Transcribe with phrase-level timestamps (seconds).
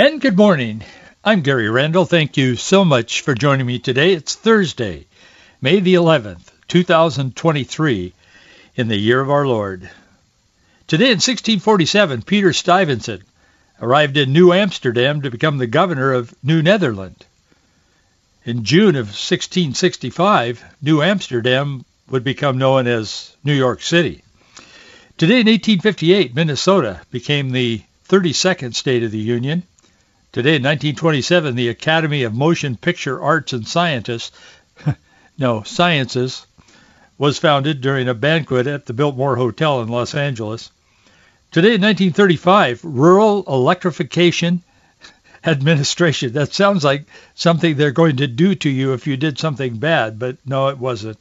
[0.00, 0.84] And good morning.
[1.24, 2.04] I'm Gary Randall.
[2.04, 4.12] Thank you so much for joining me today.
[4.12, 5.08] It's Thursday,
[5.60, 8.12] May the 11th, 2023,
[8.76, 9.90] in the year of our Lord.
[10.86, 13.22] Today in 1647, Peter Stuyvesant
[13.82, 17.26] arrived in New Amsterdam to become the governor of New Netherland.
[18.44, 24.22] In June of 1665, New Amsterdam would become known as New York City.
[25.16, 29.64] Today in 1858, Minnesota became the 32nd state of the Union.
[30.30, 34.30] Today in 1927, the Academy of Motion Picture Arts and Scientists,
[35.38, 36.46] no, Sciences,
[37.16, 40.70] was founded during a banquet at the Biltmore Hotel in Los Angeles.
[41.50, 44.62] Today in 1935, Rural Electrification
[45.44, 46.34] Administration.
[46.34, 50.18] That sounds like something they're going to do to you if you did something bad,
[50.18, 51.18] but no, it wasn't.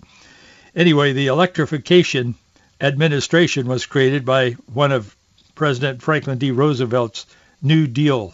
[0.75, 2.35] Anyway, the Electrification
[2.81, 5.15] Administration was created by one of
[5.55, 6.51] President Franklin D.
[6.51, 7.25] Roosevelt's
[7.61, 8.33] New Deal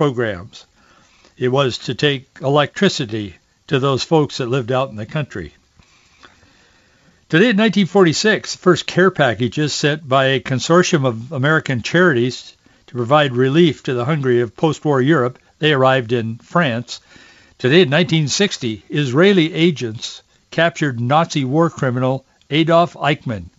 [0.00, 0.64] programs.
[1.36, 3.34] It was to take electricity
[3.66, 5.52] to those folks that lived out in the country.
[7.28, 12.56] Today in 1946, the first care packages sent by a consortium of American charities
[12.86, 17.00] to provide relief to the hungry of post-war Europe, they arrived in France.
[17.58, 23.50] Today in 1960, Israeli agents captured Nazi war criminal Adolf Eichmann.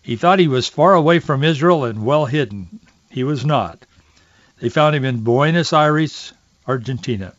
[0.00, 2.80] He thought he was far away from Israel and well hidden.
[3.10, 3.84] He was not.
[4.58, 6.32] They found him in Buenos Aires,
[6.66, 7.34] Argentina.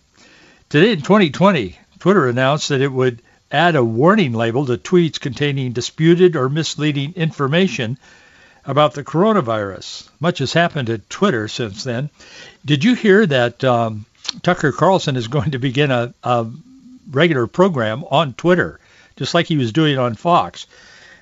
[0.69, 5.71] Today in 2020, Twitter announced that it would add a warning label to tweets containing
[5.71, 7.97] disputed or misleading information
[8.65, 10.07] about the coronavirus.
[10.19, 12.09] Much has happened at Twitter since then.
[12.65, 14.05] Did you hear that um,
[14.43, 16.45] Tucker Carlson is going to begin a, a
[17.09, 18.79] regular program on Twitter,
[19.15, 20.67] just like he was doing on Fox?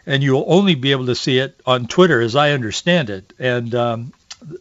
[0.07, 3.31] And you'll only be able to see it on Twitter, as I understand it.
[3.39, 4.13] And um,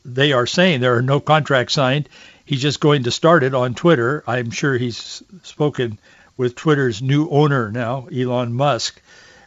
[0.04, 2.08] they are saying there are no contracts signed.
[2.44, 4.22] He's just going to start it on Twitter.
[4.26, 5.98] I'm sure he's spoken
[6.36, 9.00] with Twitter's new owner now, Elon Musk.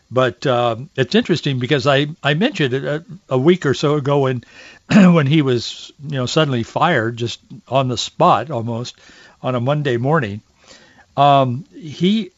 [0.10, 4.20] But uh, it's interesting because I, I mentioned it a, a week or so ago
[4.20, 4.44] when
[5.14, 8.96] when he was you know suddenly fired just on the spot almost
[9.42, 10.42] on a Monday morning.
[11.18, 12.32] Um, he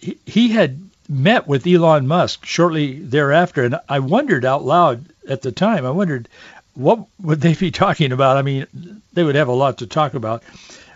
[0.00, 5.52] he had met with Elon Musk shortly thereafter, and I wondered out loud at the
[5.52, 5.86] time.
[5.86, 6.28] I wondered
[6.74, 8.36] what would they be talking about?
[8.36, 8.66] I mean,
[9.12, 10.42] they would have a lot to talk about,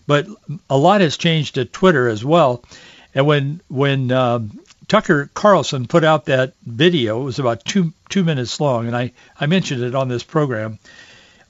[0.06, 0.26] but
[0.68, 2.62] a lot has changed at Twitter as well.
[3.14, 8.24] And when when um, Tucker Carlson put out that video, it was about two two
[8.24, 10.78] minutes long, and I I mentioned it on this program.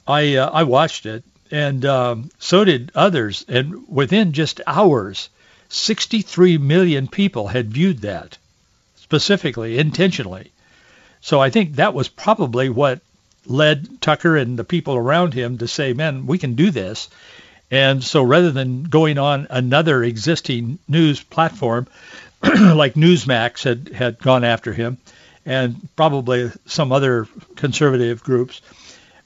[0.07, 3.45] I uh, I watched it, and um, so did others.
[3.49, 5.29] And within just hours,
[5.69, 8.39] 63 million people had viewed that
[8.97, 10.53] specifically, intentionally.
[11.21, 13.01] So I think that was probably what
[13.49, 17.09] led Tucker and the people around him to say, man, we can do this.
[17.71, 21.87] And so rather than going on another existing news platform
[22.43, 24.99] like Newsmax had, had gone after him
[25.45, 27.27] and probably some other
[27.57, 28.61] conservative groups.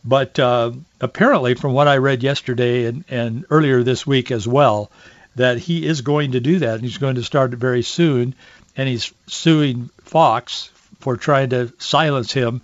[0.05, 4.91] But uh, apparently, from what I read yesterday and, and earlier this week as well,
[5.37, 6.75] that he is going to do that.
[6.75, 8.34] And he's going to start it very soon.
[8.77, 12.62] And he's suing Fox for trying to silence him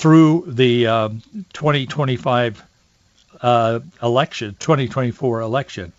[0.00, 1.22] through the um,
[1.52, 2.64] 2025
[3.42, 5.92] uh, election, 2024 election.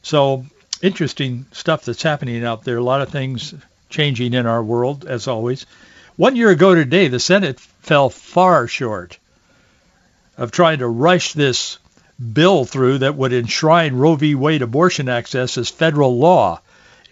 [0.00, 0.46] So
[0.80, 2.78] interesting stuff that's happening out there.
[2.78, 3.52] A lot of things
[3.90, 5.66] changing in our world, as always.
[6.16, 9.18] One year ago today, the Senate fell far short
[10.38, 11.78] of trying to rush this
[12.32, 14.34] bill through that would enshrine Roe v.
[14.34, 16.62] Wade abortion access as federal law.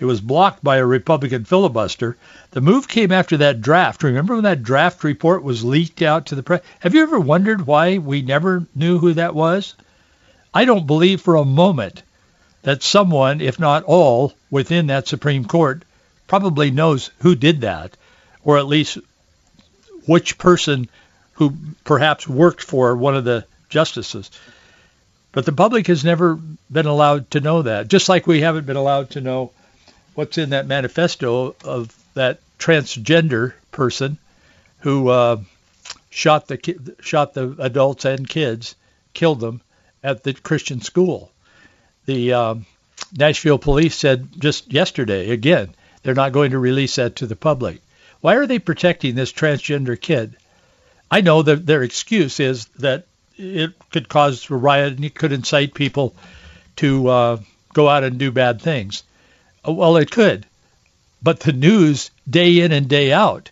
[0.00, 2.16] It was blocked by a Republican filibuster.
[2.52, 4.02] The move came after that draft.
[4.02, 6.62] Remember when that draft report was leaked out to the press?
[6.78, 9.74] Have you ever wondered why we never knew who that was?
[10.54, 12.02] I don't believe for a moment
[12.62, 15.82] that someone, if not all, within that Supreme Court
[16.26, 17.94] probably knows who did that,
[18.42, 18.96] or at least
[20.06, 20.88] which person
[21.34, 21.54] who
[21.84, 24.30] perhaps worked for one of the justices.
[25.32, 26.36] But the public has never
[26.72, 29.52] been allowed to know that, just like we haven't been allowed to know
[30.20, 34.18] what's in that manifesto of that transgender person
[34.80, 35.38] who uh,
[36.10, 38.74] shot the ki- shot the adults and kids,
[39.14, 39.62] killed them
[40.04, 41.32] at the Christian school.
[42.04, 42.66] the um,
[43.16, 45.70] Nashville police said just yesterday, again,
[46.02, 47.80] they're not going to release that to the public.
[48.20, 50.36] Why are they protecting this transgender kid?
[51.10, 53.06] I know that their excuse is that
[53.38, 56.14] it could cause a riot and it could incite people
[56.76, 57.36] to uh,
[57.72, 59.02] go out and do bad things.
[59.66, 60.46] Uh, well, it could,
[61.22, 63.50] but the news day in and day out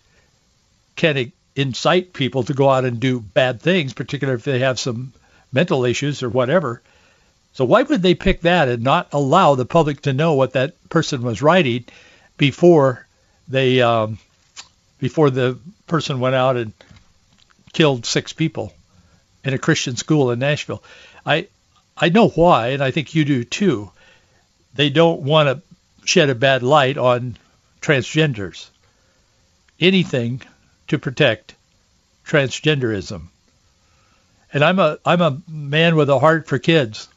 [0.97, 5.13] can incite people to go out and do bad things, particularly if they have some
[5.53, 6.83] mental issues or whatever.
[7.53, 10.75] So why would they pick that and not allow the public to know what that
[10.89, 11.85] person was writing
[12.37, 13.07] before
[13.49, 14.19] they um,
[14.99, 16.73] before the person went out and
[17.73, 18.73] killed six people
[19.45, 20.83] in a Christian school in Nashville?
[21.27, 21.49] I
[21.97, 23.91] I know why, and I think you do too.
[24.75, 25.68] They don't want to
[26.09, 27.37] shed a bad light on
[27.83, 28.69] transgenders.
[29.79, 30.41] Anything
[30.89, 31.55] to protect
[32.27, 33.29] transgenderism.
[34.53, 37.09] And I'm a I'm a man with a heart for kids.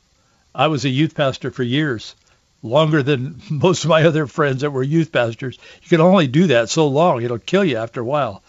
[0.54, 2.16] I was a youth pastor for years,
[2.62, 5.58] longer than most of my other friends that were youth pastors.
[5.82, 8.44] You can only do that so long; it'll kill you after a while.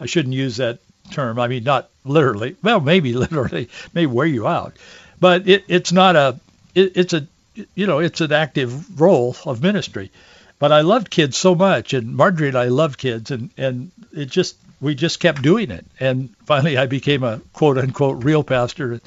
[0.00, 0.80] I shouldn't use that
[1.12, 1.38] term.
[1.38, 2.56] I mean, not literally.
[2.62, 4.74] Well, maybe literally, may wear you out,
[5.20, 6.40] but it, it's not a.
[6.74, 7.28] It, it's a
[7.74, 10.10] you know it's an active role of ministry.
[10.58, 14.26] But I loved kids so much, and Marjorie and I loved kids, and and it
[14.26, 19.00] just we just kept doing it, and finally I became a quote unquote real pastor.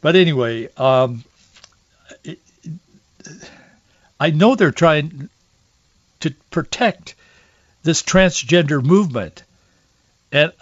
[0.00, 1.24] But anyway, um,
[2.24, 2.38] it,
[4.18, 5.28] I know they're trying
[6.20, 7.14] to protect
[7.82, 9.42] this transgender movement.
[10.32, 10.52] And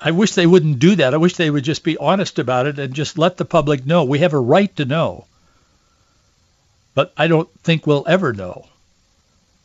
[0.00, 1.14] I wish they wouldn't do that.
[1.14, 4.04] I wish they would just be honest about it and just let the public know.
[4.04, 5.26] We have a right to know.
[6.96, 8.66] But I don't think we'll ever know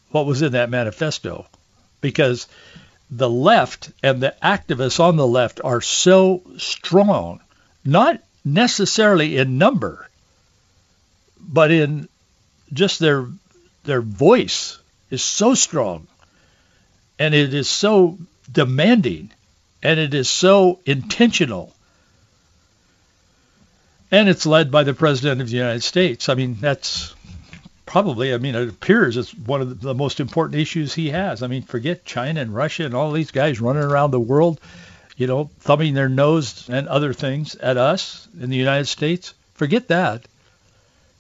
[0.10, 1.48] what was in that manifesto
[2.02, 2.46] because
[3.10, 7.40] the left and the activists on the left are so strong,
[7.86, 10.10] not necessarily in number,
[11.40, 12.10] but in
[12.74, 13.28] just their
[13.86, 14.78] their voice
[15.10, 16.08] is so strong
[17.18, 18.18] and it is so
[18.52, 19.32] demanding
[19.82, 21.74] and it is so intentional
[24.12, 26.28] and it's led by the president of the United States.
[26.28, 27.16] I mean, that's
[27.92, 31.44] probably, I mean, it appears it's one of the most important issues he has.
[31.44, 34.62] I mean, forget China and Russia and all these guys running around the world,
[35.18, 39.34] you know, thumbing their nose and other things at us in the United States.
[39.56, 40.26] Forget that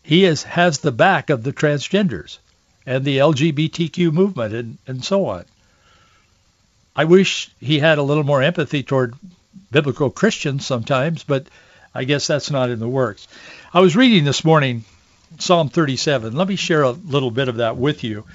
[0.01, 2.37] he is, has the back of the transgenders
[2.85, 5.43] and the LGBTQ movement and, and so on.
[6.95, 9.13] I wish he had a little more empathy toward
[9.71, 11.47] biblical Christians sometimes, but
[11.93, 13.27] I guess that's not in the works.
[13.73, 14.85] I was reading this morning
[15.39, 16.35] Psalm 37.
[16.35, 18.25] Let me share a little bit of that with you.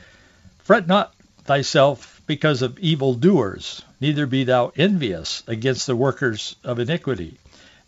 [0.64, 1.14] Fret not
[1.44, 7.38] thyself because of evil doers, neither be thou envious against the workers of iniquity.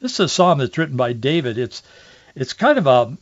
[0.00, 1.58] This is a psalm that's written by David.
[1.58, 1.82] It's
[2.36, 3.16] it's kind of a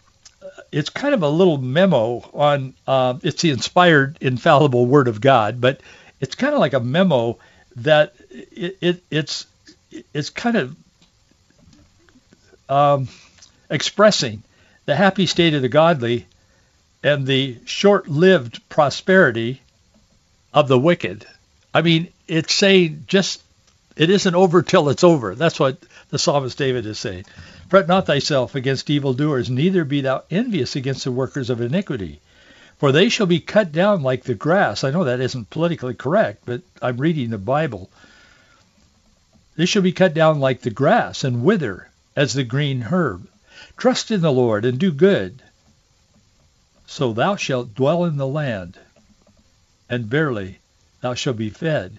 [0.70, 5.60] it's kind of a little memo on uh, it's the inspired infallible word of God,
[5.60, 5.80] but
[6.20, 7.38] it's kind of like a memo
[7.76, 9.46] that it, it it's
[10.12, 10.76] it's kind of
[12.68, 13.08] um,
[13.70, 14.42] expressing
[14.86, 16.26] the happy state of the godly
[17.02, 19.60] and the short-lived prosperity
[20.54, 21.26] of the wicked.
[21.74, 23.42] I mean, it's saying just
[23.96, 25.34] it isn't over till it's over.
[25.34, 25.78] That's what
[26.08, 27.24] the psalmist David is saying.
[27.68, 32.20] Fret not thyself against evildoers, neither be thou envious against the workers of iniquity.
[32.78, 34.84] For they shall be cut down like the grass.
[34.84, 37.90] I know that isn't politically correct, but I'm reading the Bible.
[39.56, 43.26] They shall be cut down like the grass and wither as the green herb.
[43.76, 45.42] Trust in the Lord and do good.
[46.86, 48.78] So thou shalt dwell in the land,
[49.88, 50.60] and verily
[51.00, 51.98] thou shalt be fed.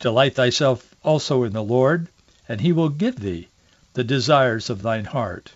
[0.00, 2.08] Delight thyself also in the Lord,
[2.48, 3.48] and he will give thee
[3.94, 5.52] the desires of thine heart.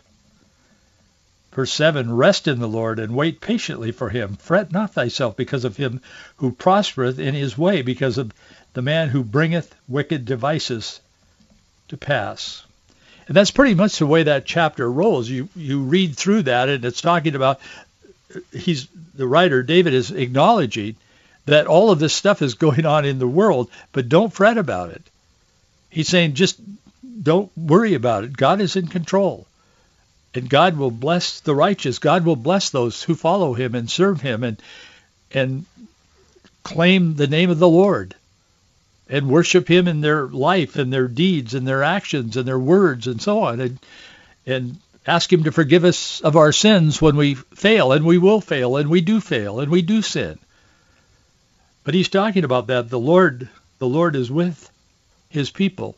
[1.53, 4.37] Verse 7, Rest in the Lord and wait patiently for him.
[4.37, 6.01] Fret not thyself because of him
[6.37, 8.33] who prospereth in his way, because of
[8.75, 11.01] the man who bringeth wicked devices
[11.89, 12.65] to pass.
[13.27, 15.29] And that's pretty much the way that chapter rolls.
[15.29, 17.61] You you read through that and it's talking about
[18.53, 20.97] he's the writer David is acknowledging
[21.47, 24.91] that all of this stuff is going on in the world, but don't fret about
[24.91, 25.03] it.
[25.91, 26.59] He's saying just
[27.23, 28.37] don't worry about it.
[28.37, 29.47] God is in control.
[30.35, 31.99] And God will bless the righteous.
[31.99, 34.61] God will bless those who follow him and serve him and
[35.31, 35.67] and
[36.63, 38.15] claim the name of the Lord
[39.13, 43.07] and worship him in their life and their deeds and their actions and their words
[43.07, 43.79] and so on and
[44.47, 48.41] and ask him to forgive us of our sins when we fail and we will
[48.41, 50.39] fail and we do fail and we do sin.
[51.85, 54.71] But he's talking about that the Lord the Lord is with
[55.29, 55.95] his people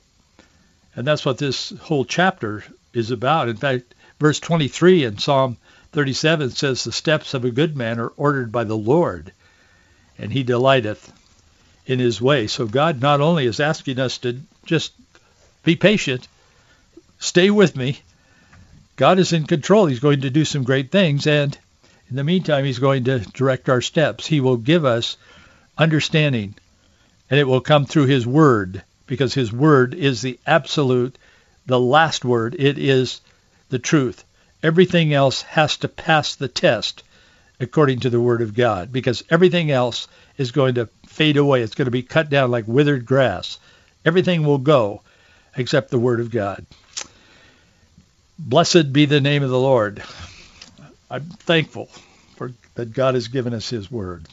[0.96, 3.48] and that's what this whole chapter is about.
[3.48, 5.56] In fact, verse 23 in Psalm
[5.92, 9.32] 37 says, the steps of a good man are ordered by the Lord,
[10.18, 11.12] and he delighteth
[11.86, 12.46] in his way.
[12.46, 14.92] So God not only is asking us to just
[15.62, 16.28] be patient,
[17.18, 18.00] stay with me.
[18.96, 19.86] God is in control.
[19.86, 21.26] He's going to do some great things.
[21.26, 21.56] And
[22.10, 24.26] in the meantime, he's going to direct our steps.
[24.26, 25.16] He will give us
[25.76, 26.54] understanding,
[27.30, 31.16] and it will come through his word because his word is the absolute,
[31.66, 32.56] the last word.
[32.58, 33.20] It is
[33.70, 34.24] the truth.
[34.62, 37.02] Everything else has to pass the test
[37.60, 41.62] according to the word of God because everything else is going to fade away.
[41.62, 43.58] It's going to be cut down like withered grass.
[44.04, 45.02] Everything will go
[45.56, 46.66] except the word of God.
[48.38, 50.02] Blessed be the name of the Lord.
[51.10, 51.86] I'm thankful
[52.36, 54.26] for that God has given us his word.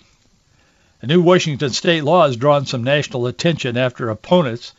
[1.01, 4.73] A new Washington state law has drawn some national attention after opponents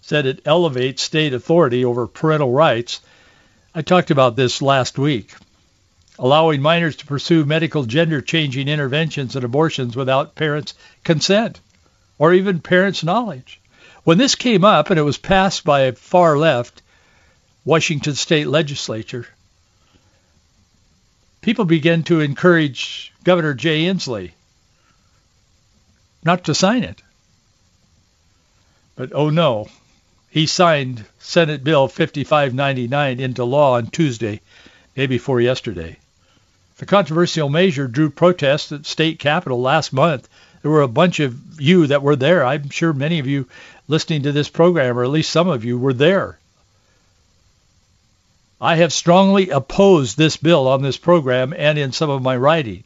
[0.00, 3.00] said it elevates state authority over parental rights.
[3.74, 5.34] I talked about this last week.
[6.18, 11.60] Allowing minors to pursue medical gender-changing interventions and abortions without parents' consent
[12.18, 13.60] or even parents' knowledge.
[14.02, 16.82] When this came up and it was passed by a far left
[17.64, 19.28] Washington state legislature,
[21.40, 24.32] people began to encourage Governor Jay Inslee
[26.24, 27.00] not to sign it.
[28.96, 29.68] But oh no,
[30.30, 34.40] he signed Senate Bill 5599 into law on Tuesday,
[34.96, 35.96] day before yesterday.
[36.78, 40.28] The controversial measure drew protests at state capitol last month.
[40.62, 42.44] There were a bunch of you that were there.
[42.44, 43.48] I'm sure many of you
[43.88, 46.38] listening to this program, or at least some of you, were there.
[48.60, 52.84] I have strongly opposed this bill on this program and in some of my writing.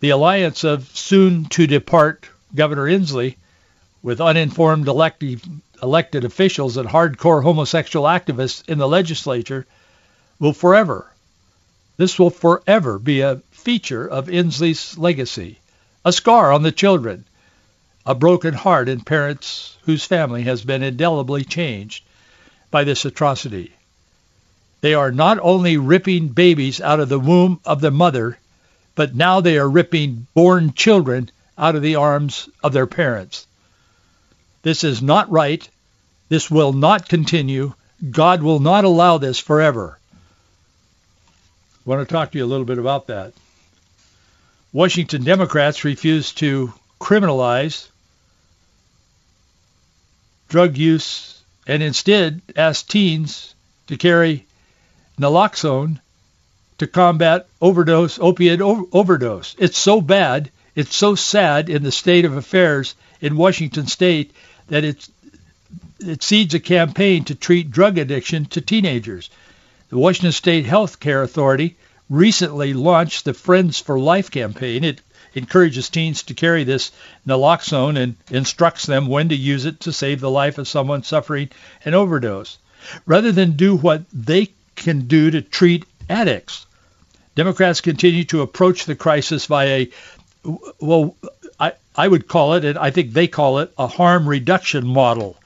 [0.00, 3.36] The alliance of soon-to-depart Governor Inslee
[4.02, 5.40] with uninformed elected,
[5.82, 9.66] elected officials and hardcore homosexual activists in the legislature
[10.38, 11.12] will forever,
[11.96, 15.58] this will forever be a feature of Inslee's legacy,
[16.04, 17.24] a scar on the children,
[18.04, 22.04] a broken heart in parents whose family has been indelibly changed
[22.70, 23.72] by this atrocity.
[24.80, 28.38] They are not only ripping babies out of the womb of the mother,
[28.94, 33.46] but now they are ripping born children out of the arms of their parents.
[34.62, 35.68] This is not right.
[36.28, 37.72] This will not continue.
[38.10, 39.98] God will not allow this forever.
[41.86, 43.32] I want to talk to you a little bit about that.
[44.72, 47.88] Washington Democrats refuse to criminalize
[50.48, 53.54] drug use and instead ask teens
[53.86, 54.46] to carry
[55.18, 56.00] naloxone
[56.78, 59.54] to combat overdose, opiate overdose.
[59.56, 64.32] It's so bad, it's so sad in the state of affairs in Washington state
[64.68, 65.08] that it
[66.22, 69.30] seeds a campaign to treat drug addiction to teenagers.
[69.88, 71.76] The Washington State Health Care Authority
[72.10, 74.82] recently launched the Friends for Life campaign.
[74.82, 75.00] It
[75.32, 76.90] encourages teens to carry this
[77.24, 81.50] naloxone and instructs them when to use it to save the life of someone suffering
[81.84, 82.58] an overdose.
[83.06, 86.66] Rather than do what they can do to treat addicts.
[87.36, 89.86] Democrats continue to approach the crisis via
[90.44, 91.14] a, well,
[91.60, 95.36] I, I would call it, and I think they call it, a harm reduction model.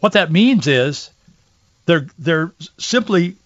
[0.00, 1.10] What that means is
[1.84, 3.36] they're, they're simply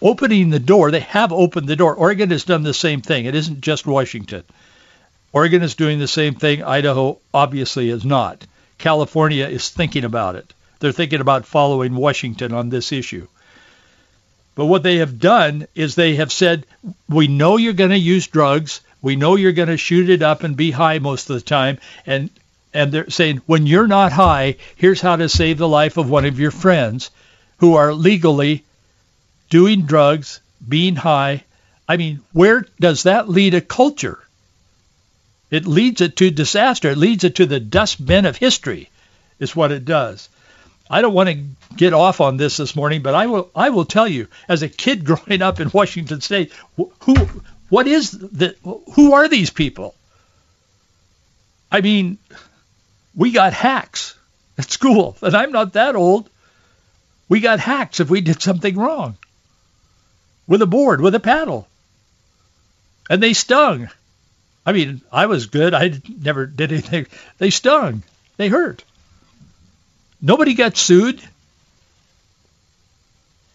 [0.00, 0.90] opening the door.
[0.90, 1.94] They have opened the door.
[1.94, 3.26] Oregon has done the same thing.
[3.26, 4.44] It isn't just Washington.
[5.32, 6.62] Oregon is doing the same thing.
[6.62, 8.46] Idaho obviously is not.
[8.78, 10.52] California is thinking about it.
[10.78, 13.26] They're thinking about following Washington on this issue.
[14.54, 16.66] But what they have done is they have said,
[17.08, 18.80] we know you're going to use drugs.
[19.02, 21.78] We know you're going to shoot it up and be high most of the time.
[22.06, 22.30] And,
[22.72, 26.24] and they're saying, when you're not high, here's how to save the life of one
[26.24, 27.10] of your friends
[27.58, 28.64] who are legally
[29.50, 31.44] doing drugs, being high.
[31.88, 34.18] I mean, where does that lead a culture?
[35.50, 36.90] It leads it to disaster.
[36.90, 38.90] It leads it to the dustbin of history
[39.38, 40.28] is what it does.
[40.90, 41.44] I don't want to
[41.76, 43.50] get off on this this morning, but I will.
[43.54, 46.52] I will tell you, as a kid growing up in Washington State,
[47.00, 47.14] who,
[47.68, 48.56] what is the,
[48.94, 49.94] who are these people?
[51.70, 52.18] I mean,
[53.14, 54.16] we got hacks
[54.58, 56.30] at school, and I'm not that old.
[57.28, 59.16] We got hacks if we did something wrong
[60.46, 61.68] with a board, with a paddle,
[63.08, 63.88] and they stung.
[64.64, 65.74] I mean, I was good.
[65.74, 67.06] I never did anything.
[67.38, 68.02] They stung.
[68.36, 68.84] They hurt.
[70.20, 71.22] Nobody got sued.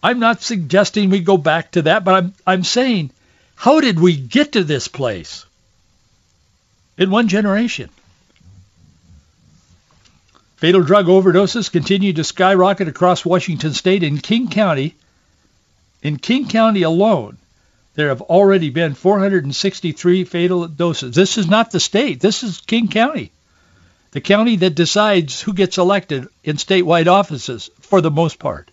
[0.02, 3.10] I'm not suggesting we go back to that, but I'm, I'm saying,
[3.54, 5.46] how did we get to this place
[6.98, 7.90] in one generation?
[10.56, 14.02] Fatal drug overdoses continue to skyrocket across Washington state.
[14.02, 14.94] In King County,
[16.02, 17.38] in King County alone,
[17.94, 21.14] There have already been 463 fatal doses.
[21.14, 22.20] This is not the state.
[22.20, 23.32] This is King County,
[24.12, 28.70] the county that decides who gets elected in statewide offices for the most part.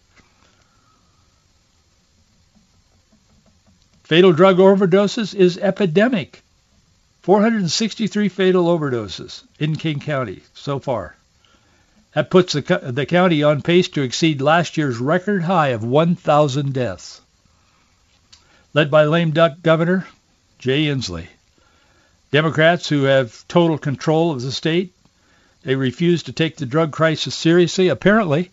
[4.04, 6.42] Fatal drug overdoses is epidemic.
[7.22, 11.19] 463 fatal overdoses in King County so far.
[12.14, 12.62] That puts the,
[12.92, 17.22] the county on pace to exceed last year's record high of 1,000 deaths.
[18.74, 20.08] Led by lame duck governor
[20.58, 21.28] Jay Inslee.
[22.32, 24.94] Democrats who have total control of the state,
[25.64, 28.52] they refuse to take the drug crisis seriously, apparently,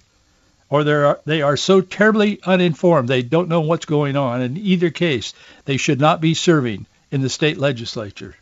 [0.69, 4.43] or they are, they are so terribly uninformed they don't know what's going on.
[4.43, 5.33] In either case,
[5.65, 8.37] they should not be serving in the state legislature.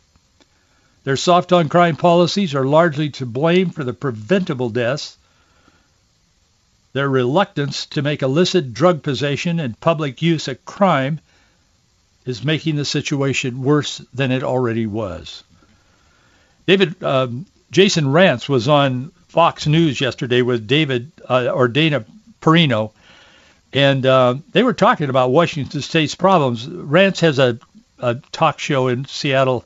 [1.05, 5.17] Their soft on crime policies are largely to blame for the preventable deaths.
[6.93, 11.19] Their reluctance to make illicit drug possession and public use a crime
[12.25, 15.43] is making the situation worse than it already was.
[16.65, 22.03] David um, Jason Rantz was on Fox News yesterday with David uh, or Dana
[22.41, 22.93] Perino,
[23.73, 26.65] and uh, they were talking about Washington State's problems.
[26.65, 27.59] Rantz has a,
[27.99, 29.65] a talk show in Seattle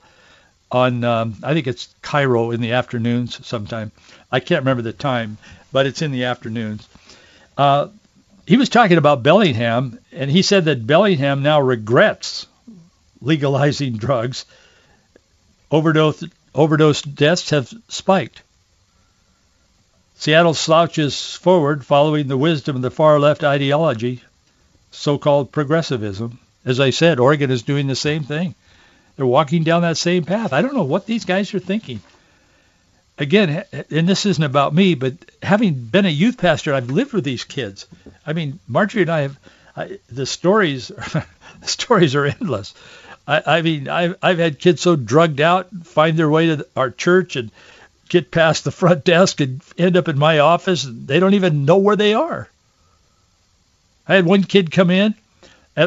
[0.72, 3.92] on um, I think it's KIRO in the afternoons sometime.
[4.32, 5.38] I can't remember the time,
[5.72, 6.88] but it's in the afternoons.
[7.58, 7.88] Uh,
[8.46, 12.48] he was talking about Bellingham, and he said that Bellingham now regrets
[13.22, 14.46] legalizing drugs.
[15.72, 16.24] Overdose
[16.56, 18.42] overdose deaths have spiked.
[20.16, 24.22] Seattle slouches forward following the wisdom of the far left ideology,
[24.92, 26.40] so-called progressivism.
[26.66, 28.56] As I said, Oregon is doing the same thing.
[29.20, 30.54] They're walking down that same path.
[30.54, 32.00] I don't know what these guys are thinking.
[33.18, 35.12] Again, and this isn't about me, but
[35.44, 37.86] having been a youth pastor, I've lived with these kids.
[38.26, 39.40] I mean, Marjorie and I have
[39.76, 40.88] I, the stories.
[40.88, 41.26] the
[41.64, 42.74] stories are endless.
[43.28, 46.90] I, I mean, I've I've had kids so drugged out find their way to our
[46.90, 47.52] church and
[48.08, 50.86] get past the front desk and end up in my office.
[50.86, 52.48] And they don't even know where they are.
[54.08, 55.14] I had one kid come in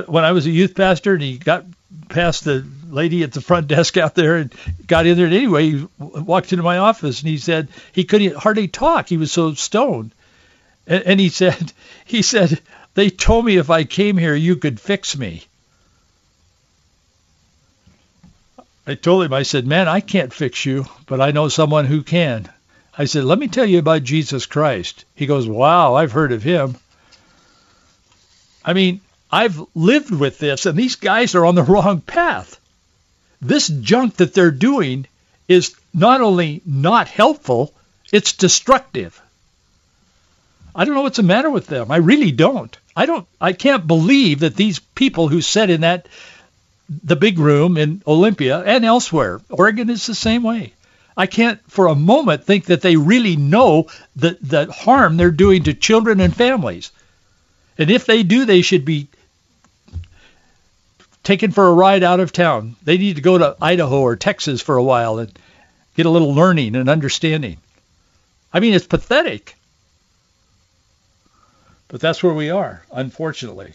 [0.05, 1.65] when I was a youth pastor, and he got
[2.09, 4.53] past the lady at the front desk out there and
[4.87, 5.27] got in there.
[5.27, 9.09] And anyway, he walked into my office and he said he couldn't hardly talk.
[9.09, 10.13] He was so stoned.
[10.87, 11.73] And, and he said,
[12.05, 12.61] he said,
[12.95, 15.45] they told me if I came here, you could fix me.
[18.87, 22.03] I told him, I said, man, I can't fix you, but I know someone who
[22.03, 22.49] can.
[22.99, 25.05] I said, let me tell you about Jesus Christ.
[25.15, 26.77] He goes, wow, I've heard of him.
[28.65, 29.01] I mean,
[29.33, 32.59] I've lived with this, and these guys are on the wrong path
[33.43, 35.07] this junk that they're doing
[35.49, 37.75] is not only not helpful,
[38.13, 39.21] it's destructive.
[40.75, 41.91] I don't know what's the matter with them.
[41.91, 42.75] I really don't.
[42.97, 46.07] I don't I can't believe that these people who sat in that
[47.05, 50.73] the big room in Olympia and elsewhere, Oregon is the same way.
[51.17, 55.65] I can't for a moment think that they really know the the harm they're doing
[55.65, 56.93] to children and families.
[57.77, 59.09] And if they do, they should be
[61.23, 62.77] taken for a ride out of town.
[62.83, 65.33] They need to go to Idaho or Texas for a while and
[65.97, 67.59] get a little learning and understanding.
[68.53, 69.57] I mean, it's pathetic.
[71.89, 73.75] But that's where we are, unfortunately.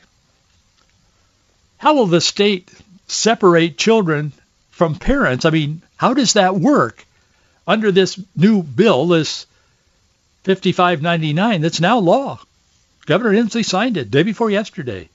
[1.78, 2.72] How will the state
[3.08, 4.34] separate children
[4.72, 5.46] from parents?
[5.46, 7.06] I mean, how does that work
[7.68, 9.46] under this new bill, this
[10.44, 12.40] 5599 that's now law?
[13.06, 15.10] Governor Inslee signed it day before yesterday.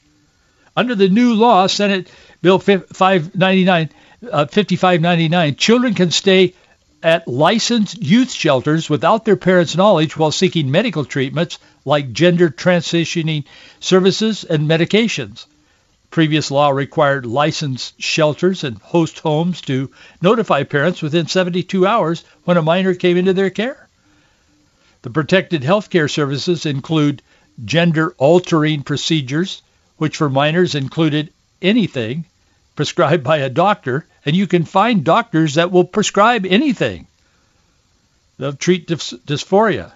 [0.77, 3.91] Under the new law, Senate Bill 599,
[4.31, 6.55] uh, 5599, children can stay
[7.03, 13.45] at licensed youth shelters without their parents' knowledge while seeking medical treatments like gender transitioning
[13.81, 15.47] services and medications.
[16.11, 22.57] Previous law required licensed shelters and host homes to notify parents within 72 hours when
[22.57, 23.89] a minor came into their care.
[25.03, 27.23] The protected health care services include
[27.65, 29.63] gender altering procedures,
[29.97, 32.25] which for minors included anything
[32.75, 37.07] prescribed by a doctor, and you can find doctors that will prescribe anything.
[38.39, 39.93] They'll treat dys- dysphoria.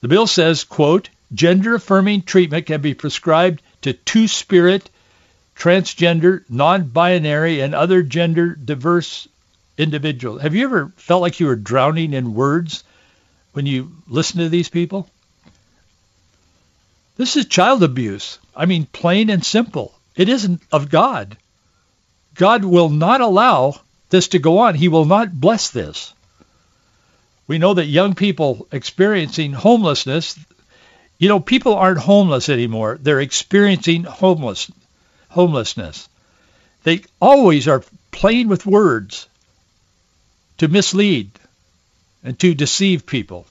[0.00, 4.88] The bill says, quote, gender-affirming treatment can be prescribed to two-spirit,
[5.56, 9.28] transgender, non-binary, and other gender diverse
[9.76, 10.42] individuals.
[10.42, 12.84] Have you ever felt like you were drowning in words
[13.52, 15.08] when you listen to these people?
[17.16, 18.38] This is child abuse.
[18.56, 19.94] I mean, plain and simple.
[20.16, 21.36] It isn't of God.
[22.34, 24.74] God will not allow this to go on.
[24.74, 26.12] He will not bless this.
[27.46, 30.38] We know that young people experiencing homelessness,
[31.18, 32.98] you know, people aren't homeless anymore.
[33.00, 34.70] They're experiencing homeless,
[35.28, 36.08] homelessness.
[36.82, 39.28] They always are playing with words
[40.58, 41.30] to mislead
[42.22, 43.46] and to deceive people.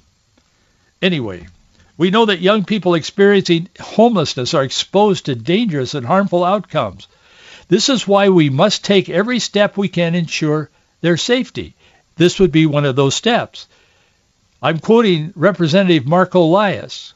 [1.02, 1.48] Anyway,
[1.96, 7.08] we know that young people experiencing homelessness are exposed to dangerous and harmful outcomes.
[7.68, 10.70] This is why we must take every step we can ensure
[11.02, 11.76] their safety.
[12.16, 13.68] This would be one of those steps.
[14.62, 17.14] I'm quoting Representative Marko Liias.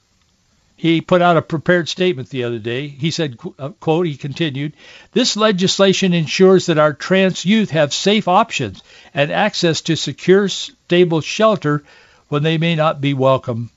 [0.75, 2.87] He put out a prepared statement the other day.
[2.87, 4.73] He said, uh, quote, he continued,
[5.11, 11.21] this legislation ensures that our trans youth have safe options and access to secure, stable
[11.21, 11.83] shelter
[12.27, 13.71] when they may not be welcome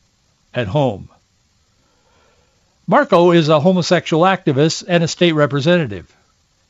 [0.54, 1.08] at home.
[2.86, 6.12] Marco is a homosexual activist and a state representative.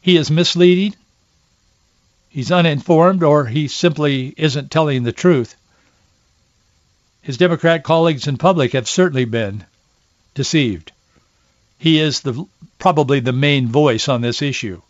[0.03, 0.95] He is misleading,
[2.29, 5.57] he's uninformed, or he simply isn't telling the truth.
[7.23, 9.65] His Democrat colleagues in public have certainly been
[10.35, 10.93] deceived.
[11.79, 12.47] He is the
[12.79, 14.83] probably the main voice on this issue.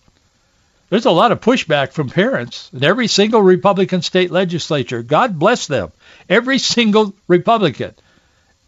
[0.89, 5.03] There's a lot of pushback from parents in every single Republican state legislature.
[5.03, 5.93] God bless them.
[6.29, 7.95] Every single Republican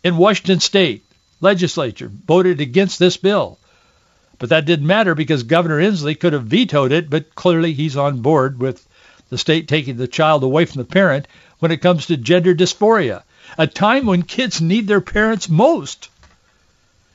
[0.05, 1.05] in Washington state
[1.41, 3.59] legislature voted against this bill.
[4.38, 8.23] But that didn't matter because Governor Inslee could have vetoed it, but clearly he's on
[8.23, 8.87] board with
[9.29, 11.27] the state taking the child away from the parent
[11.59, 13.23] when it comes to gender dysphoria,
[13.57, 16.09] a time when kids need their parents most.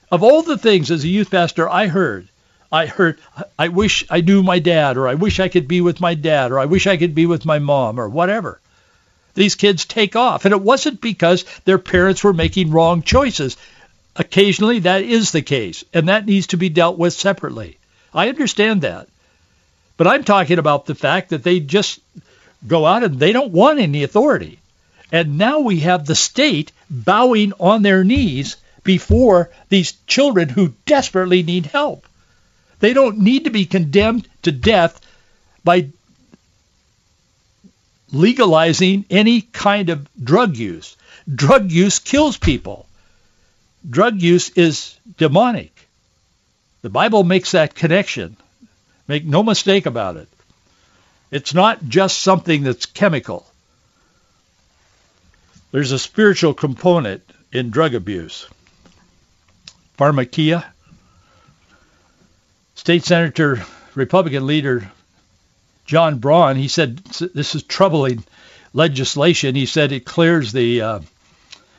[0.10, 2.30] Of all the things as a youth pastor I heard,
[2.72, 3.20] I heard,
[3.60, 6.52] I wish I knew my dad, or I wish I could be with my dad,
[6.52, 8.60] or I wish I could be with my mom, or whatever.
[9.38, 10.46] These kids take off.
[10.46, 13.56] And it wasn't because their parents were making wrong choices.
[14.16, 17.78] Occasionally that is the case, and that needs to be dealt with separately.
[18.16, 19.08] I understand that.
[19.96, 22.00] But I'm talking about the fact that they just
[22.66, 24.58] go out and they don't want any authority.
[25.12, 31.44] And now we have the state bowing on their knees before these children who desperately
[31.44, 32.08] need help.
[32.80, 35.00] They don't need to be condemned to death
[35.64, 35.90] by
[38.12, 40.96] legalizing any kind of drug use.
[41.34, 42.88] Drug use kills people.
[43.90, 45.74] Drug use is demonic.
[46.82, 48.38] The Bible makes that connection.
[49.08, 50.28] Make no mistake about it.
[51.32, 53.46] It's not just something that's chemical.
[55.72, 58.48] There's a spiritual component in drug abuse
[59.98, 60.64] pharmakeia.
[62.76, 63.66] State Senator,
[63.96, 64.92] Republican leader
[65.88, 68.24] John Braun, he said this is troubling
[68.74, 69.56] legislation.
[69.56, 71.00] He said it clears the uh,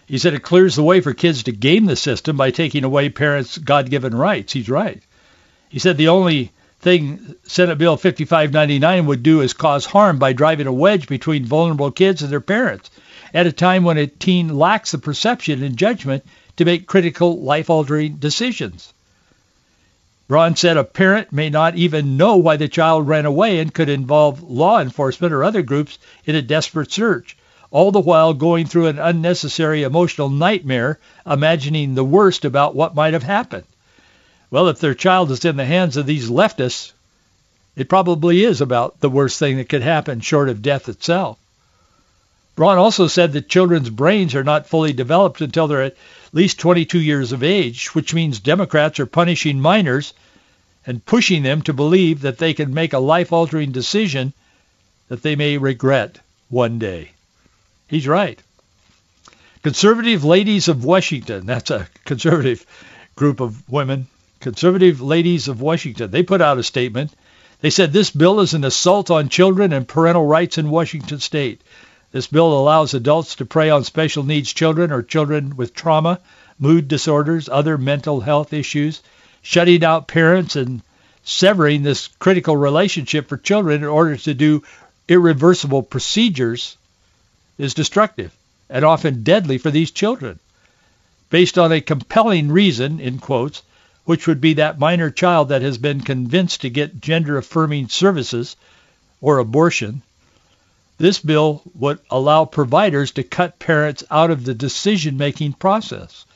[0.06, 3.10] he said it clears the way for kids to game the system by taking away
[3.10, 4.54] parents' God-given rights.
[4.54, 5.02] He's right.
[5.68, 10.66] He said the only thing Senate Bill 5599 would do is cause harm by driving
[10.66, 12.90] a wedge between vulnerable kids and their parents
[13.34, 16.24] at a time when a teen lacks the perception and judgment
[16.56, 18.94] to make critical life-altering decisions.
[20.28, 23.88] Braun said a parent may not even know why the child ran away and could
[23.88, 27.34] involve law enforcement or other groups in a desperate search,
[27.70, 33.14] all the while going through an unnecessary emotional nightmare, imagining the worst about what might
[33.14, 33.64] have happened.
[34.50, 36.92] Well, if their child is in the hands of these leftists,
[37.74, 41.38] it probably is about the worst thing that could happen short of death itself.
[42.54, 45.96] Braun also said that children's brains are not fully developed until they're at
[46.32, 50.14] least 22 years of age, which means Democrats are punishing minors
[50.86, 54.32] and pushing them to believe that they can make a life-altering decision
[55.08, 57.10] that they may regret one day.
[57.88, 58.40] He's right.
[59.62, 62.64] Conservative Ladies of Washington, that's a conservative
[63.16, 64.06] group of women,
[64.40, 67.12] Conservative Ladies of Washington, they put out a statement.
[67.60, 71.60] They said this bill is an assault on children and parental rights in Washington state.
[72.10, 76.20] This bill allows adults to prey on special needs children or children with trauma,
[76.58, 79.02] mood disorders, other mental health issues,
[79.42, 80.80] shutting out parents and
[81.22, 84.62] severing this critical relationship for children in order to do
[85.08, 86.76] irreversible procedures
[87.58, 88.34] is destructive
[88.70, 90.38] and often deadly for these children.
[91.28, 93.62] Based on a compelling reason, in quotes,
[94.06, 98.56] which would be that minor child that has been convinced to get gender-affirming services
[99.20, 100.00] or abortion,
[100.98, 106.26] this bill would allow providers to cut parents out of the decision-making process.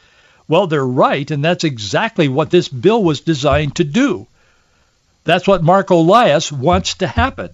[0.48, 4.26] Well, they're right, and that's exactly what this bill was designed to do.
[5.24, 7.50] That's what Marko Liias wants to happen.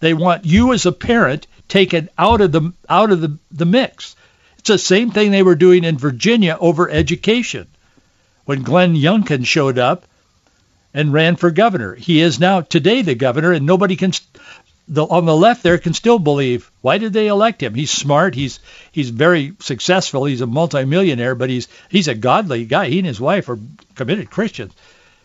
[0.00, 4.16] They want you as a parent taken out of the out of the, the mix.
[4.58, 7.68] It's the same thing they were doing in Virginia over education.
[8.44, 10.04] When Glenn Youngkin showed up
[10.94, 11.94] and ran for governor.
[11.94, 14.12] He is now today the governor, and nobody can
[14.88, 17.74] the, on the left there can still believe why did they elect him?
[17.74, 18.34] He's smart.
[18.34, 20.24] He's he's very successful.
[20.24, 22.88] He's a multimillionaire, but he's he's a godly guy.
[22.88, 23.58] He and his wife are
[23.94, 24.72] committed Christians.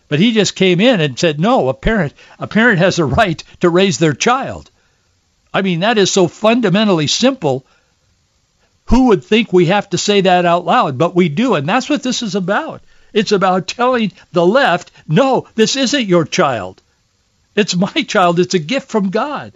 [0.08, 3.42] But he just came in and said, no, a parent, a parent has a right
[3.60, 4.70] to raise their child.
[5.52, 7.64] I mean, that is so fundamentally simple.
[8.86, 10.96] Who would think we have to say that out loud?
[10.96, 12.80] But we do, and that's what this is about.
[13.12, 16.80] It's about telling the left, no, this isn't your child.
[17.58, 18.38] It's my child.
[18.38, 19.52] It's a gift from God.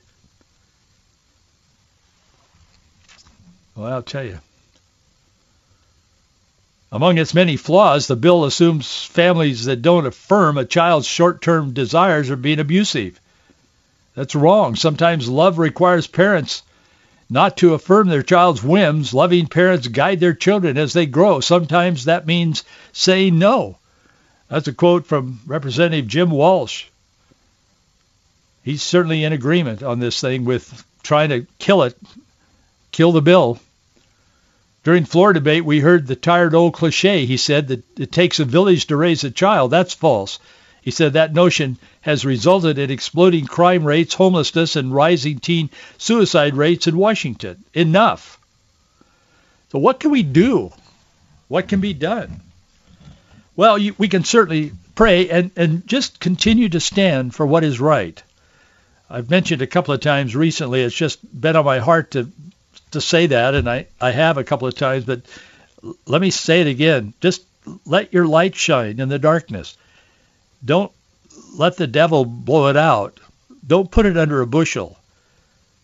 [3.77, 4.41] Well, I'll tell you.
[6.91, 12.29] Among its many flaws, the bill assumes families that don't affirm a child's short-term desires
[12.29, 13.21] are being abusive.
[14.17, 14.75] That's wrong.
[14.75, 16.65] Sometimes love requires parents
[17.31, 19.15] not to affirm their child's whims.
[19.15, 21.38] Loving parents guide their children as they grow.
[21.38, 23.79] Sometimes that means saying no.
[24.49, 26.87] That's a quote from Representative Jim Walsh.
[28.62, 31.96] He's certainly in agreement on this thing with trying to kill it,
[32.92, 33.59] kill the bill.
[34.85, 37.25] During floor debate, we heard the tired old cliche.
[37.27, 39.70] He said that it takes a village to raise a child.
[39.70, 40.38] That's false.
[40.81, 46.57] He said that notion has resulted in exploding crime rates, homelessness, and rising teen suicide
[46.57, 47.64] rates in Washington.
[47.75, 48.38] Enough.
[49.70, 50.72] So what can we do?
[51.46, 52.40] What can be done?
[53.55, 57.79] Well, you, we can certainly pray and, and just continue to stand for what is
[57.79, 58.20] right.
[59.12, 62.31] I've mentioned a couple of times recently, it's just been on my heart to
[62.92, 65.22] to say that, and I, I have a couple of times, but
[66.07, 67.14] let me say it again.
[67.20, 67.42] Just
[67.87, 69.77] let your light shine in the darkness.
[70.64, 70.92] Don't
[71.57, 73.18] let the devil blow it out.
[73.66, 74.98] Don't put it under a bushel.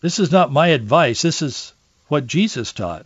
[0.01, 1.21] This is not my advice.
[1.21, 1.73] This is
[2.07, 3.05] what Jesus taught.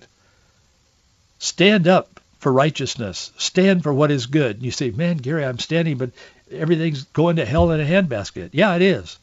[1.39, 3.31] Stand up for righteousness.
[3.37, 4.57] Stand for what is good.
[4.57, 6.11] And You say, man, Gary, I'm standing, but
[6.51, 8.49] everything's going to hell in a handbasket.
[8.53, 9.17] Yeah, it is.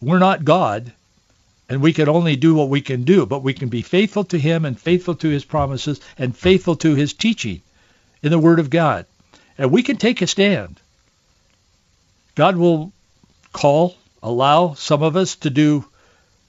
[0.00, 0.92] We're not God
[1.70, 4.38] and we can only do what we can do, but we can be faithful to
[4.38, 7.62] him and faithful to his promises and faithful to his teaching
[8.22, 9.06] in the Word of God.
[9.56, 10.80] And we can take a stand.
[12.34, 12.92] God will
[13.52, 15.84] call, allow some of us to do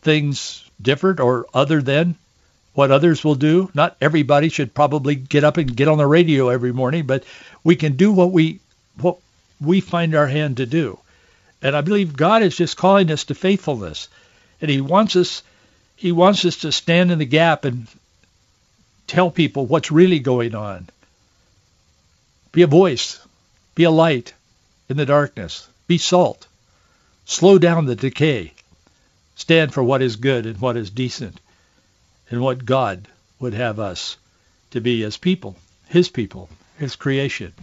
[0.02, 2.16] things different or other than
[2.74, 3.70] what others will do.
[3.76, 7.26] Not everybody should probably get up and get on the radio every morning, but
[7.64, 8.60] we can do what we
[9.00, 9.18] what
[9.60, 10.98] we find our hand to do.
[11.62, 14.08] And I believe God is just calling us to faithfulness
[14.62, 15.44] and he wants us
[15.96, 17.88] he wants us to stand in the gap and
[19.06, 20.90] tell people what's really going on.
[22.52, 23.20] Be a voice,
[23.76, 24.34] be a light
[24.90, 26.48] in the darkness, be salt.
[27.26, 28.54] Slow down the decay.
[29.36, 31.40] Stand for what is good and what is decent
[32.32, 33.08] and what God
[33.40, 34.18] would have us
[34.72, 35.56] to be as people,
[35.88, 37.54] his people, his creation.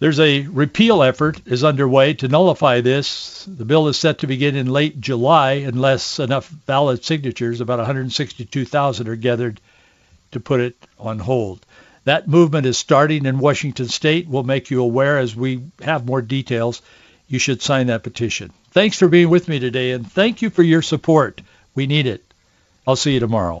[0.00, 3.44] There's a repeal effort is underway to nullify this.
[3.48, 9.08] The bill is set to begin in late July unless enough valid signatures, about 162,000,
[9.08, 9.60] are gathered
[10.30, 11.66] to put it on hold.
[12.04, 14.28] That movement is starting in Washington state.
[14.28, 16.80] We'll make you aware as we have more details.
[17.26, 18.52] You should sign that petition.
[18.70, 21.42] Thanks for being with me today, and thank you for your support.
[21.74, 22.24] We need it.
[22.86, 23.60] I'll see you tomorrow.